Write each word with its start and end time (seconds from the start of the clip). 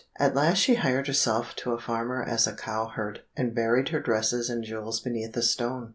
At 0.19 0.33
last 0.33 0.57
she 0.57 0.73
hired 0.73 1.05
herself 1.05 1.55
to 1.57 1.73
a 1.73 1.79
farmer 1.79 2.23
as 2.23 2.47
a 2.47 2.55
cow 2.55 2.87
herd, 2.87 3.19
and 3.37 3.53
buried 3.53 3.89
her 3.89 3.99
dresses 3.99 4.49
and 4.49 4.63
jewels 4.63 4.99
beneath 4.99 5.37
a 5.37 5.43
stone. 5.43 5.89